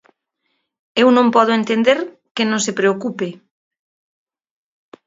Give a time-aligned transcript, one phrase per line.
[1.01, 1.99] Eu non podo entender
[2.35, 3.29] que non se preocupe.